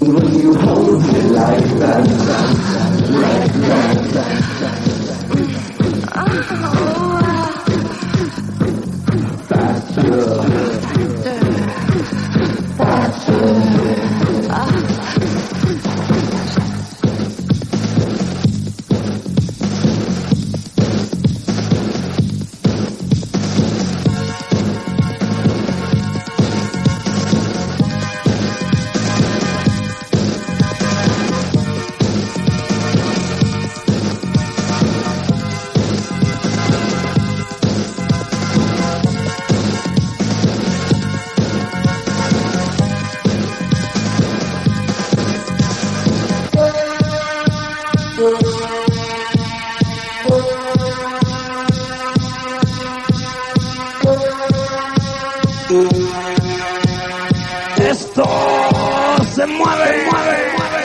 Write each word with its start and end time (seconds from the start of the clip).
When 0.00 0.34
you 0.40 0.54
hold 0.54 1.02
me 1.02 1.20
like 1.30 1.64
that, 1.80 2.06
like 3.10 3.52
that. 3.62 4.59
Se 59.50 59.56
mueve, 59.56 60.04
mueve, 60.04 60.52
mueve. 60.52 60.80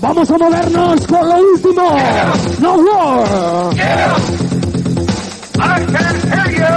Vamos 0.00 0.30
a 0.30 0.38
movernos 0.38 1.06
con 1.06 1.28
lo 1.28 1.36
último. 1.36 1.96
No 2.60 2.74
War. 2.74 3.72
I 5.54 5.86
can 5.86 6.16
hear 6.28 6.48
you! 6.50 6.74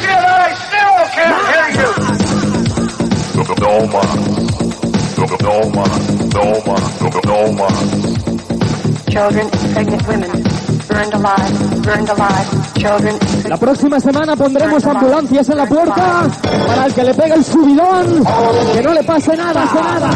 Still, 0.00 0.24
I 0.26 0.54
still 0.54 0.96
can't 1.14 1.42
hear 1.46 1.68
you! 1.78 1.90
No 3.60 3.72
más. 3.86 4.10
No 5.18 5.54
más. 5.70 5.92
No 6.34 6.44
más. 6.66 6.82
No 7.24 7.38
más. 7.52 7.76
Children 9.08 9.48
pregnant 9.72 10.02
women 10.08 10.43
La 13.48 13.56
próxima 13.56 13.98
semana 13.98 14.36
pondremos 14.36 14.84
ambulancias 14.84 15.48
en 15.48 15.56
la 15.56 15.66
puerta 15.66 16.28
para 16.66 16.86
el 16.86 16.94
que 16.94 17.04
le 17.04 17.14
pegue 17.14 17.34
el 17.34 17.44
subidón. 17.44 18.24
Que 18.72 18.82
no 18.82 18.92
le 18.92 19.02
pase 19.02 19.36
nada, 19.36 19.64
pase 19.64 19.82
nada. 19.82 20.10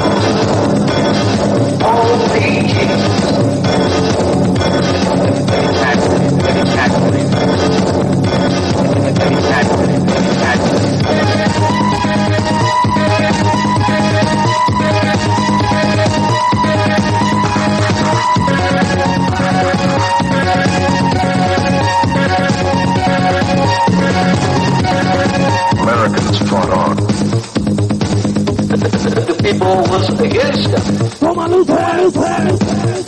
people 29.53 29.81
was 29.89 30.09
against 30.21 30.69
it. 30.69 30.85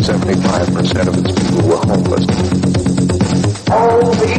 75% 0.01 1.07
of 1.07 1.15
its 1.19 1.33
people 1.37 1.63
were 1.69 1.83
homeless. 1.85 2.25
Holy 3.69 4.37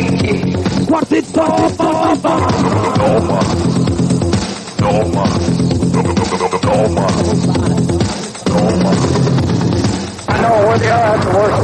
Cuartito, 0.89 1.45
Roma. 1.77 2.33
Roma. 2.97 3.39
Roma. 4.81 5.23
Roma. 6.65 7.05
Roma. 8.49 8.91
I 10.27 10.35
know 10.41 10.55
where 10.65 10.79
they 10.79 10.89
are 10.89 11.05
at 11.05 11.21
the 11.21 11.29
worst. 11.37 11.61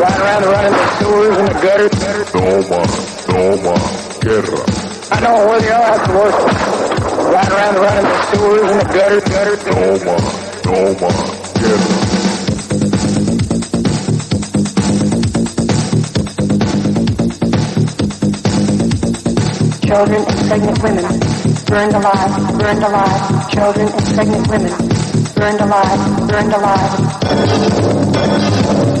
Riding 0.00 0.22
around 0.22 0.42
and 0.42 0.52
running 0.52 0.74
the 0.78 0.86
sewers 0.98 1.36
and 1.38 1.48
the 1.48 1.54
gutters. 1.64 1.94
Roma. 2.34 2.80
Roma. 3.34 3.74
Guerra. 4.20 4.62
I 5.10 5.18
know 5.20 5.34
where 5.48 5.60
they 5.60 5.70
are 5.70 5.82
at 5.82 6.06
the 6.06 6.12
worst. 6.14 6.89
Riding 7.30 7.52
around, 7.52 7.74
running 7.76 8.04
the 8.04 8.36
sewers 8.36 8.62
and 8.70 8.80
the 8.80 8.84
gutters, 8.92 9.24
gutters. 9.24 9.64
No 9.66 9.72
más. 10.04 10.24
No 10.64 10.94
más. 11.00 11.52
Guerra. 11.60 12.20
children 19.90 20.24
and 20.24 20.38
pregnant 20.46 20.82
women 20.84 21.04
burned 21.66 21.94
alive, 21.94 22.58
burned 22.58 22.82
alive. 22.82 23.50
Children 23.50 23.88
and 23.88 24.06
pregnant 24.14 24.48
women 24.48 24.72
burned 25.34 25.60
alive, 25.60 26.28
burned 26.28 26.52
alive. 26.52 26.98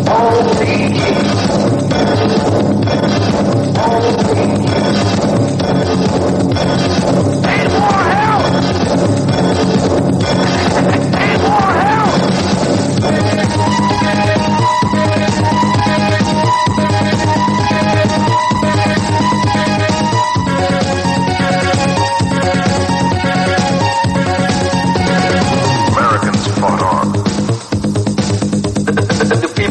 Holy 0.08 0.66
Jesus! 4.66 5.19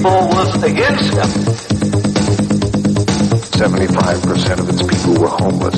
was 0.10 0.64
against 0.64 1.12
them. 1.14 1.30
75% 3.60 4.60
of 4.60 4.70
its 4.70 4.82
people 4.84 5.22
were 5.22 5.28
homeless. 5.28 5.76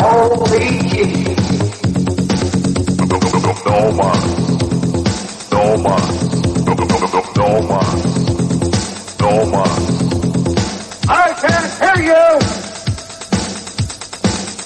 Holy 0.00 1.36
Doma. 3.66 4.10
Doma. 5.50 5.96
Doma. 7.34 7.80
Doma. 9.18 9.64
I 11.08 11.10
can't 11.42 11.70
hear 11.80 11.98
you! 12.10 12.26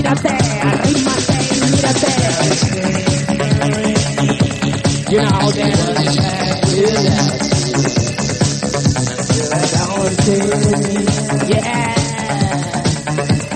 Mírate, 0.00 0.28
arrímate 0.62 1.34
mírate. 1.70 2.06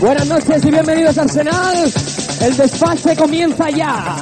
Buenas 0.01 0.27
noches 0.27 0.65
y 0.65 0.71
bienvenidos 0.71 1.17
a 1.17 1.23
Arsenal. 1.23 1.93
El 2.41 2.57
desfase 2.57 3.17
comienza 3.17 3.71
ya. 3.71 4.17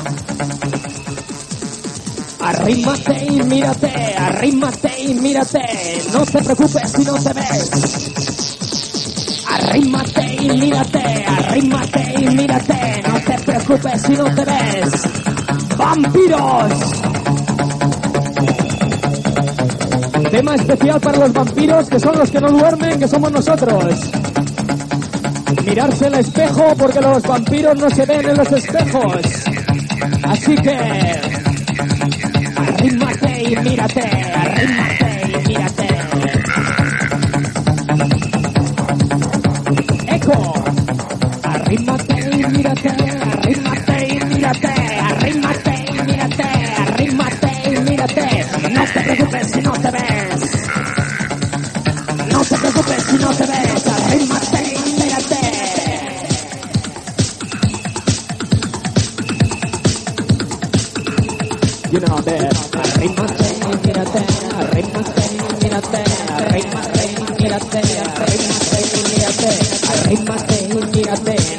Arrímate 2.40 3.24
y 3.24 3.42
mírate, 3.42 4.14
arrímate 4.16 5.02
y 5.02 5.14
mírate. 5.14 6.02
No 6.12 6.24
te 6.24 6.40
preocupes 6.42 6.92
si 6.92 7.04
no 7.04 7.14
te 7.14 7.32
ves. 7.32 7.70
Arrímate 9.48 10.31
y 10.42 10.48
mírate, 10.60 11.24
arrímate 11.26 12.14
y 12.18 12.26
mírate. 12.26 13.02
No 13.06 13.20
te 13.20 13.38
preocupes 13.44 14.02
si 14.02 14.12
no 14.12 14.24
te 14.34 14.44
ves. 14.44 15.02
Vampiros. 15.76 16.72
Tema 20.30 20.54
especial 20.54 21.00
para 21.00 21.18
los 21.18 21.32
vampiros 21.32 21.88
que 21.88 22.00
son 22.00 22.18
los 22.18 22.30
que 22.30 22.40
no 22.40 22.50
duermen, 22.50 22.98
que 22.98 23.08
somos 23.08 23.30
nosotros. 23.30 23.84
Mirarse 25.64 26.06
al 26.06 26.14
espejo 26.14 26.74
porque 26.76 27.00
los 27.00 27.22
vampiros 27.22 27.76
no 27.78 27.90
se 27.90 28.06
ven 28.06 28.28
en 28.30 28.36
los 28.36 28.52
espejos. 28.52 29.22
Así 30.24 30.54
que 30.56 30.76
arrímate 32.56 33.42
y 33.42 33.56
mírate, 33.56 34.00
arrímate 34.00 34.91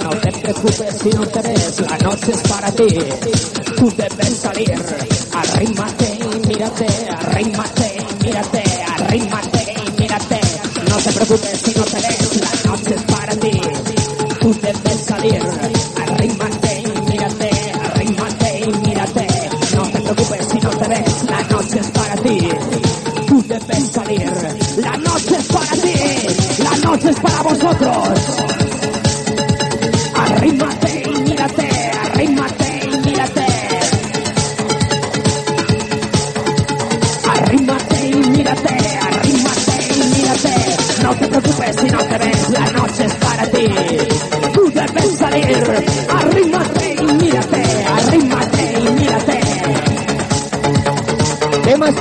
No 0.04 0.10
te 0.10 0.32
preocupes 0.32 0.98
si 1.02 1.10
no 1.10 1.26
te 1.28 1.42
ves, 1.42 1.82
la 1.82 1.98
noche 1.98 2.32
es 2.32 2.42
para 2.44 2.72
ti. 2.72 2.88
Tú 3.78 3.92
debes 3.96 4.38
salir. 4.38 4.74
Arrímate 5.34 6.20
y 6.20 6.48
mírate, 6.48 6.88
arrímate 7.10 7.98
y 7.98 8.24
mírate, 8.24 8.64
arrímate 8.88 9.74
y 9.74 10.02
mírate. 10.02 10.40
No 10.90 10.98
te 10.98 11.12
preocupes 11.12 11.62
si 11.62 11.74
no 11.74 11.84
te 11.86 12.03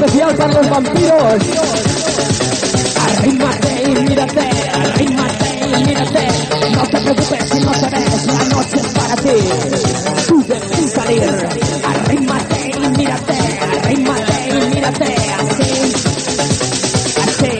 especial 0.04 0.34
para 0.36 0.52
los 0.54 0.70
vampiros. 0.70 1.34
Arrímate 3.18 3.82
y 3.84 3.94
mírate, 4.02 4.50
arrímate 4.72 5.60
y 5.60 5.84
mírate. 5.84 6.28
No 6.74 6.82
te 6.82 7.00
preocupes 7.00 7.48
si 7.48 7.60
no 7.60 7.70
te 7.72 7.88
ves, 7.88 8.26
la 8.26 8.44
noche 8.44 8.76
es 8.76 8.86
para 8.88 9.16
ti. 9.16 9.30
Tú 10.26 10.44
debes 10.48 10.92
salir. 10.92 11.48
Arrímate 11.84 12.70
y 12.70 12.88
mírate, 12.98 13.36
arrímate 13.60 14.48
y 14.48 14.74
mírate. 14.74 15.16
Así, 15.38 15.92
así. 17.22 17.52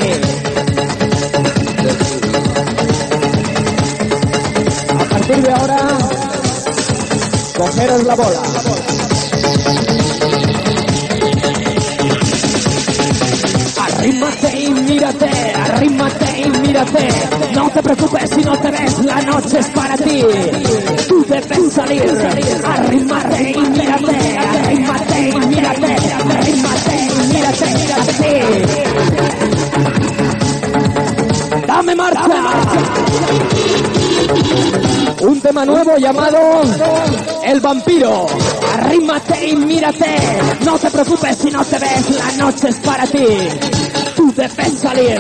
A 4.99 5.05
partir 5.05 5.43
de 5.43 5.53
ahora, 5.53 5.79
cogeros 7.57 8.03
la 8.05 8.15
bola. 8.15 9.12
Arrímate 14.03 14.59
y 14.59 14.69
mírate, 14.69 15.31
arrímate 15.55 16.41
y 16.41 16.51
mírate. 16.59 17.09
No 17.55 17.71
te 17.71 17.81
preocupes 17.85 18.31
si 18.31 18.43
no 18.43 18.59
te 18.59 18.71
ves, 18.73 18.99
la 19.05 19.23
noche 19.23 19.61
es 19.61 19.69
para 19.69 19.97
ti. 19.97 20.25
Tú 21.07 21.25
debes 21.29 21.73
salir. 21.73 22.03
Arrímate 22.65 23.53
y 23.53 23.59
mírate, 23.61 24.39
arrímate 24.39 25.29
y 25.29 25.47
mírate, 25.47 25.97
arrímate 26.19 26.97
y 26.97 27.15
mírate. 27.33 27.65
Así. 27.95 28.33
Dame 31.65 31.95
marcha. 31.95 32.27
Un 35.21 35.41
tema 35.41 35.65
nuevo 35.65 35.97
llamado 35.97 36.63
El 37.45 37.61
vampiro. 37.61 38.27
Arrímate 38.75 39.49
y 39.49 39.55
mírate. 39.55 40.17
No 40.65 40.77
te 40.77 40.91
preocupes 40.91 41.39
si 41.39 41.51
no 41.53 41.65
te 41.65 41.79
ves, 41.79 42.11
la 42.11 42.33
noche 42.45 42.69
es 42.69 42.77
para 42.81 43.07
ti. 43.07 43.92
Tú 44.23 44.33
debes 44.37 44.79
salir. 44.79 45.19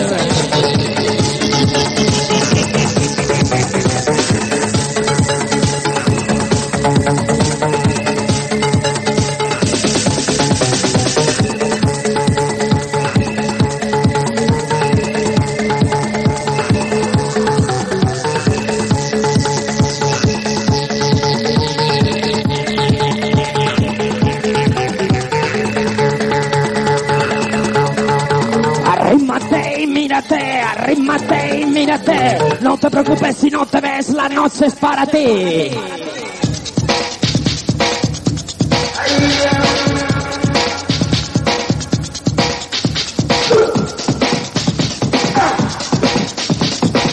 No 32.61 32.76
te 32.79 32.91
preocupes 32.91 33.37
si 33.37 33.50
no 33.50 33.67
te 33.67 33.81
ves, 33.81 34.11
la 34.11 34.29
noche 34.29 34.67
es 34.67 34.75
para 34.76 35.07
ti. 35.07 35.71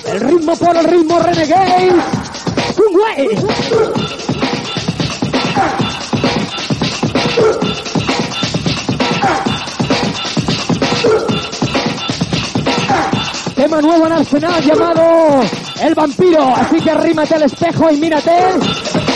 El 0.05 0.19
ritmo 0.21 0.55
por 0.55 0.77
el 0.77 0.85
ritmo 0.85 1.19
renegade. 1.19 1.91
Un 2.77 2.93
güey. 2.93 3.98
Nuevo 13.81 14.07
en 14.07 14.11
Arsenal 14.11 14.63
llamado 14.63 15.41
El 15.81 15.95
vampiro. 15.95 16.53
Así 16.55 16.81
que 16.81 16.91
arrímate 16.91 17.35
al 17.35 17.43
espejo 17.43 17.89
y 17.91 17.97
mírate 17.97 18.31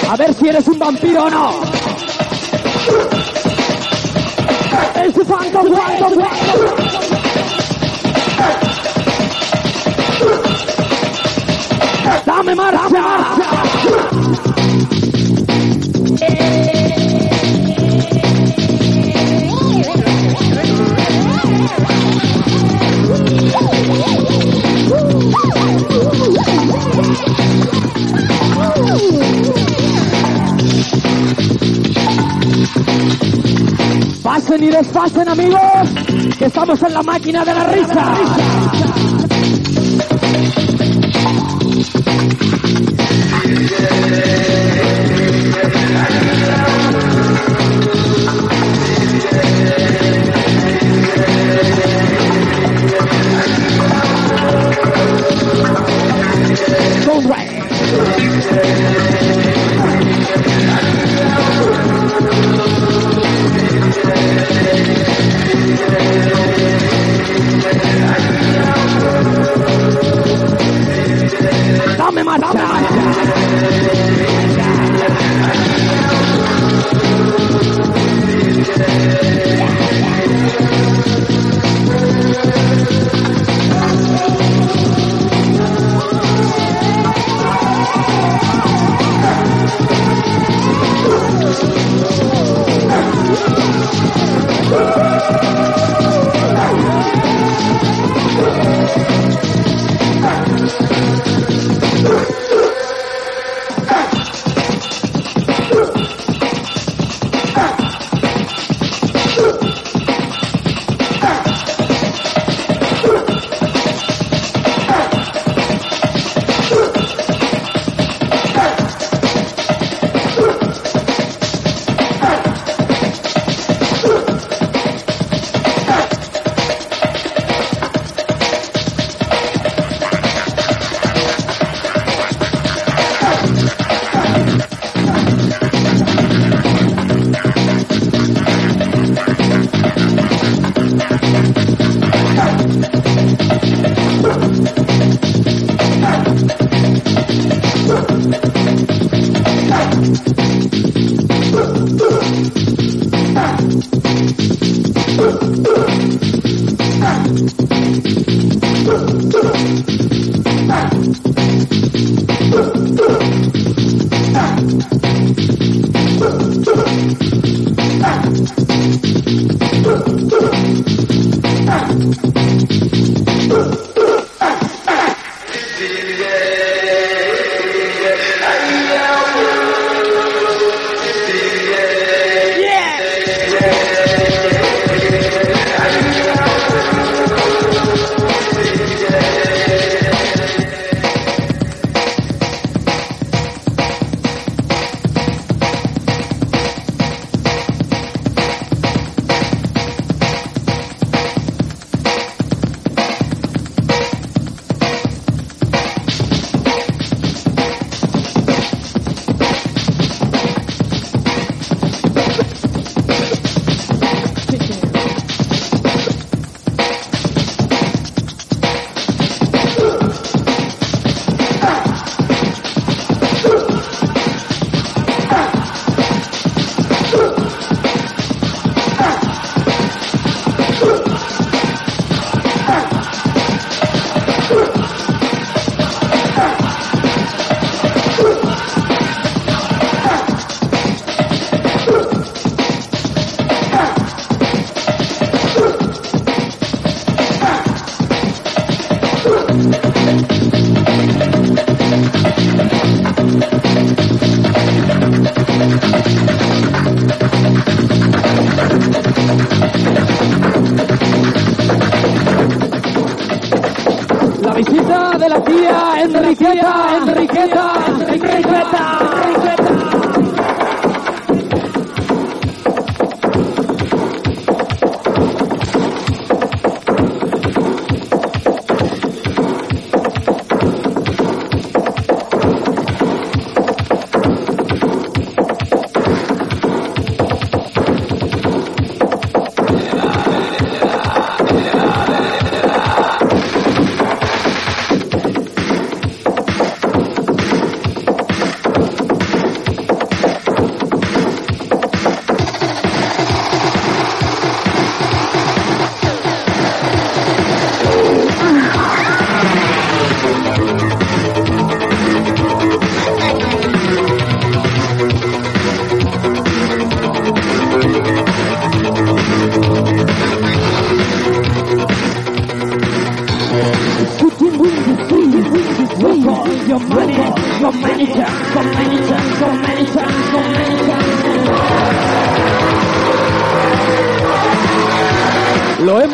a 0.09 0.15
ver 0.15 0.33
si 0.33 0.47
eres 0.47 0.67
un 0.67 0.79
vampiro 0.79 1.25
o 1.25 1.29
no. 1.29 1.51
Es 5.03 5.17
un 5.17 5.25
phantom, 5.25 5.73
phantom. 5.73 6.23
Dame 12.25 12.55
marcha, 12.55 12.89
marcha. 12.89 13.72
Pasen 34.53 34.67
y 34.67 34.71
despasen 34.71 35.29
amigos, 35.29 35.89
que 36.37 36.45
estamos 36.45 36.83
en 36.83 36.93
la 36.93 37.01
máquina 37.01 37.43
de 37.43 37.53
la 37.55 37.63
risa. 37.63 38.82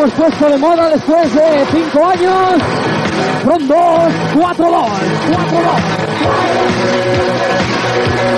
Hemos 0.09 0.13
puesto 0.13 0.49
de 0.49 0.57
moda 0.57 0.89
después 0.89 1.33
de 1.33 1.65
cinco 1.71 2.05
años. 2.05 2.63
From 3.43 3.67
2, 3.67 3.77
4 4.35 4.71
2, 4.71 4.89
4 5.35 5.61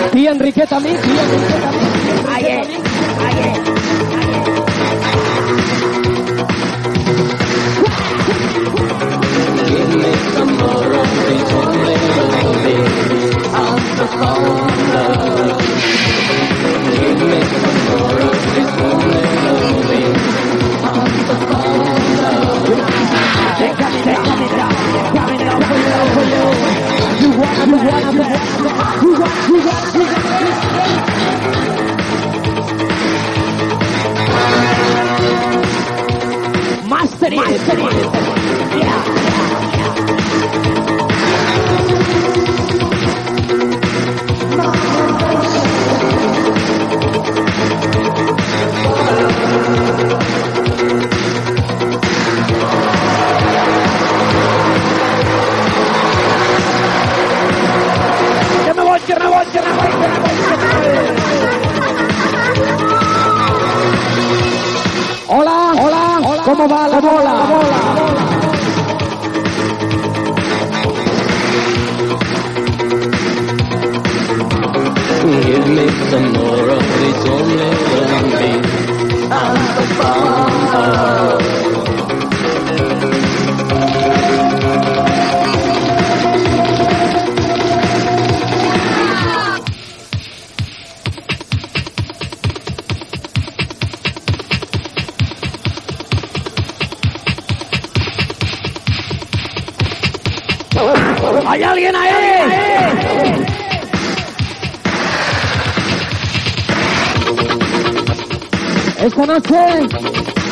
2. 0.04 0.12
Tía 0.12 0.32
Enriqueta 0.32 0.80
mí, 0.80 0.90
tía 0.90 1.22
Enriqueta 1.22 1.72
mí. 1.72 1.78
Ayer, 2.36 2.68
ayer, 3.28 3.81
Master 36.88 37.30
Master 37.32 37.78
Yeah 38.78 39.21
thank 39.94 40.10
you 42.38 42.51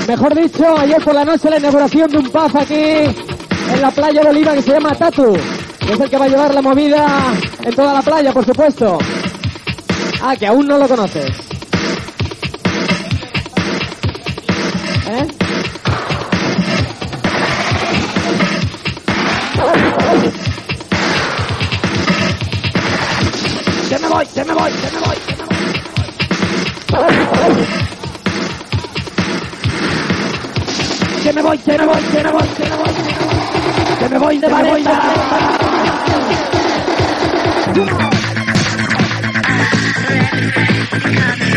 mejor 0.09 0.33
dicho, 0.33 0.65
ayer 0.75 0.99
por 1.03 1.13
la 1.13 1.23
noche 1.23 1.51
la 1.51 1.59
inauguración 1.59 2.09
de 2.09 2.17
un 2.17 2.29
pub 2.31 2.57
aquí 2.57 2.73
en 2.73 3.79
la 3.79 3.91
playa 3.91 4.23
de 4.23 4.29
Oliva 4.29 4.55
que 4.55 4.63
se 4.63 4.71
llama 4.71 4.95
Tatu. 4.95 5.37
que 5.79 5.93
Es 5.93 5.99
el 5.99 6.09
que 6.09 6.17
va 6.17 6.25
a 6.25 6.27
llevar 6.27 6.51
la 6.51 6.63
movida 6.63 7.05
en 7.61 7.75
toda 7.75 7.93
la 7.93 8.01
playa, 8.01 8.33
por 8.33 8.43
supuesto. 8.43 8.97
Ah, 10.23 10.35
que 10.35 10.47
aún 10.47 10.65
no 10.65 10.79
lo 10.79 10.87
conoces. 10.87 11.29
¿Eh? 15.11 15.27
Que 23.89 23.99
me 23.99 24.07
voy, 24.07 24.25
que 24.25 24.43
me 24.43 24.53
voy, 24.55 24.71
que 24.71 24.91
me 24.91 24.99
voy, 27.45 27.88
que 31.29 31.35
me 31.35 31.41
voy, 31.43 31.57
que 31.59 31.77
me 31.77 31.85
voy, 31.85 32.01
que 32.01 32.23
me 32.23 32.31
voy, 32.31 32.47
que 32.47 32.63
me 32.63 32.75
voy, 32.75 32.89
que 33.99 34.09
me 34.09 34.17
voy 34.17 34.39
me 34.39 34.47
Valenta. 34.49 35.01
Que 37.71 37.81
me 37.81 37.91
voy 37.91 38.09
de 41.35 41.48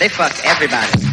They 0.00 0.08
fuck 0.08 0.32
everybody. 0.46 1.09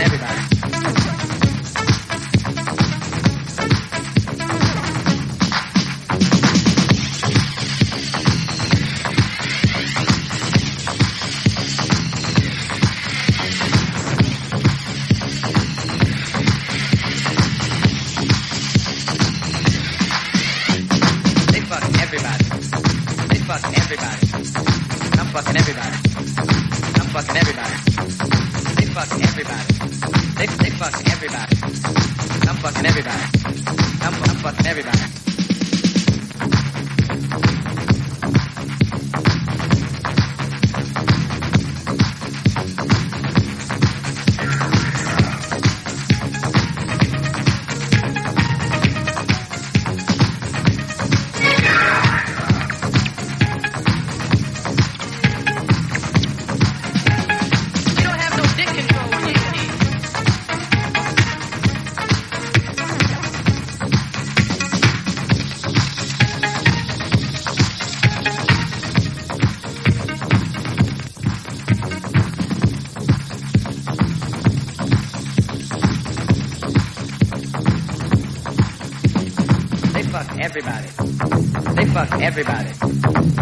everybody. 0.00 0.47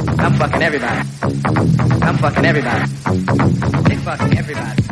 I'm 0.09 0.35
fucking 0.35 0.63
everybody. 0.63 1.09
I'm 2.03 2.19
fucking 2.19 2.45
everybody. 2.45 2.87
They 3.89 3.97
fucking 3.97 4.39
everybody. 4.39 4.86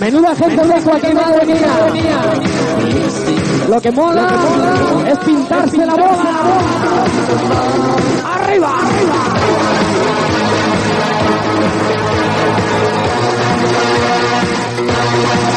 Menuda 0.00 0.34
gente 0.34 0.64
loco 0.64 0.94
aquí, 0.94 1.14
madre 1.14 1.46
mía. 1.46 3.21
Lo 3.68 3.80
que 3.80 3.90
mola, 3.92 4.28
es 5.08 5.18
pintarse 5.18 5.86
la 5.86 5.94
bola. 5.94 6.42
¡Arriba, 8.24 8.68
arriba! 8.78 9.14
arriba 15.12 15.51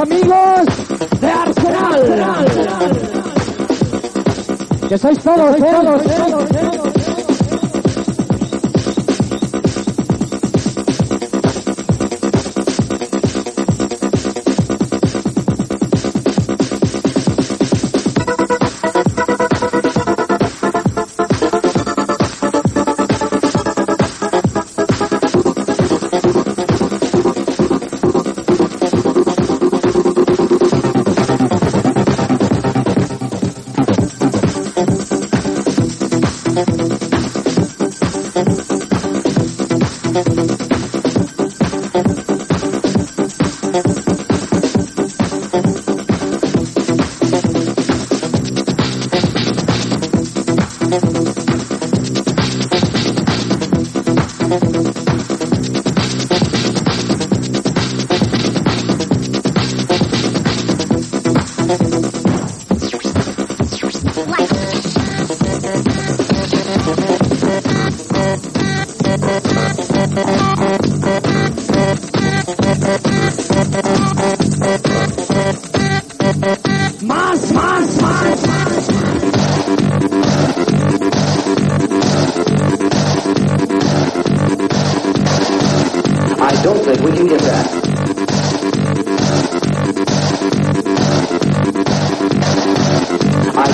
amigos 0.00 0.66
de 1.20 1.26
Arsenal. 1.28 2.00
Que 4.88 4.98
sois 4.98 5.18
todos. 5.18 5.56
¿eh? 5.56 6.69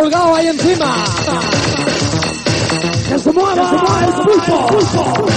colgado 0.00 0.34
ahí 0.34 0.46
encima. 0.46 1.04
¡Que 3.08 3.18
se 3.18 3.32
mueva, 3.32 3.54
¡Que 3.54 3.68
se 3.68 3.82
mueva 3.82 4.04
el 4.06 4.12
pulpo! 4.14 5.29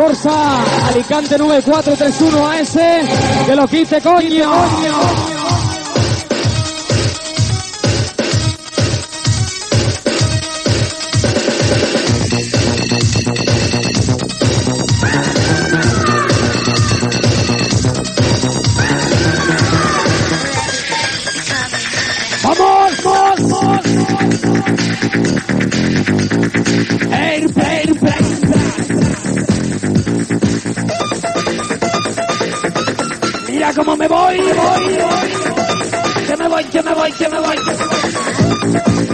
Corsa, 0.00 0.64
Alicante 0.88 1.36
9431 1.36 2.48
AS, 2.48 2.78
que 3.44 3.54
lo 3.54 3.68
quite 3.68 4.00
coño. 4.00 5.29
me 34.00 34.08
voy, 34.08 34.40
me 34.40 34.52
voy, 34.54 34.84
me 34.86 35.02
voy. 35.02 36.26
Se 36.26 36.36
me 36.36 36.48
voy, 36.48 36.64
se 36.64 36.82
me 36.82 36.94
voy, 36.94 37.12
se 37.12 37.28
me 37.28 37.38
voy. 37.38 37.56
Se 37.58 37.72
me 37.74 38.80
voy. 38.80 39.09